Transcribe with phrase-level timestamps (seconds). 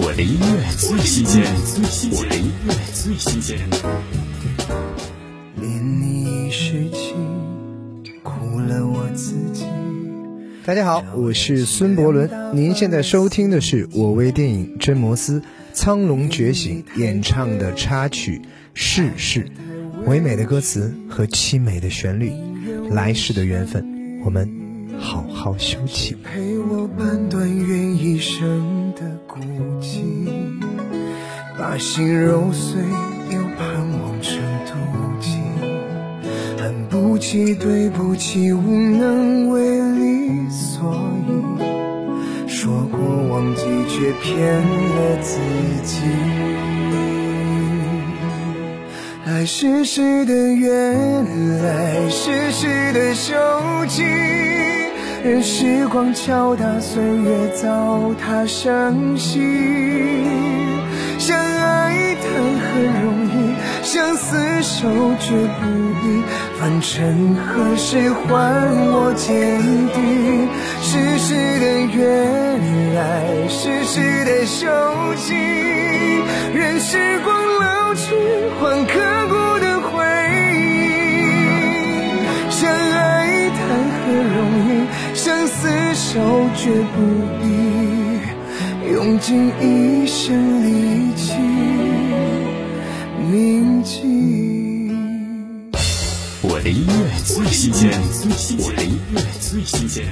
[0.00, 1.42] 我的音乐最新鲜，
[2.12, 3.58] 我的音乐最新鲜。
[5.60, 7.16] 连你一世情，
[8.22, 9.64] 苦了我自己。
[10.64, 15.42] 大家好，我是孙伯伦，您现在收听的是我为电影《真摩斯：
[15.72, 18.38] 苍龙觉醒》演唱的插曲
[18.74, 19.46] 《世事》，
[20.06, 22.30] 唯美的歌词和凄美的旋律，
[22.88, 24.48] 来世的缘分，我们
[24.96, 26.16] 好好修起。
[26.22, 28.77] 陪我半段缘一生，
[31.58, 32.80] 把心揉碎，
[33.30, 33.66] 又盼
[34.00, 34.70] 望成妒
[35.20, 35.40] 忌。
[36.62, 40.94] 恨不起，对不起，无能为力，所
[41.26, 45.38] 以说过忘记，却骗了自
[45.82, 46.00] 己。
[49.26, 51.24] 爱是谁的缘，
[51.62, 53.34] 来是谁的手
[53.88, 54.04] 机，
[55.24, 60.37] 任时光敲打岁月，糟蹋伤心。
[63.82, 65.66] 相厮守绝不
[66.06, 66.22] 易。
[66.58, 68.26] 凡尘何时还
[68.90, 69.60] 我坚
[69.94, 70.48] 定？
[70.80, 72.04] 世事的缘，
[72.94, 74.66] 来世事的休
[75.16, 75.34] 戚，
[76.54, 77.28] 任时光
[77.60, 78.14] 老去，
[78.60, 78.94] 换刻
[79.28, 79.92] 骨的回
[80.44, 80.46] 忆。
[82.50, 83.58] 相爱谈
[83.94, 84.36] 何容
[84.68, 84.70] 易，
[85.14, 86.08] 相厮守
[86.56, 86.60] 绝
[86.94, 86.96] 不
[87.44, 87.46] 易，
[88.92, 91.32] 用尽一生力气
[93.88, 94.02] 记。
[96.42, 96.92] 我的音乐
[97.24, 97.90] 最新鲜，
[98.58, 100.06] 我的音乐最新鲜。